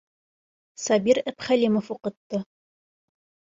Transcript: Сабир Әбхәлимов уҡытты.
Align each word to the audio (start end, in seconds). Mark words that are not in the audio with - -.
Сабир 0.85 1.19
Әбхәлимов 1.33 1.93
уҡытты. 1.99 2.43